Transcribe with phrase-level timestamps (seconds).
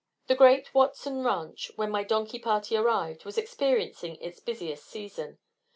[0.25, 5.37] The great Watson Ranch, when my donkey party arrived, was experiencing its busiest season.